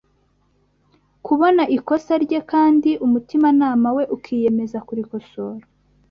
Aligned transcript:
kubona 1.25 1.63
ikosa 1.77 2.13
rye 2.23 2.39
kandi 2.51 2.89
umutimanama 3.05 3.87
we 3.97 4.03
ukiyemeza 4.15 4.77
kurikosora 4.87 5.63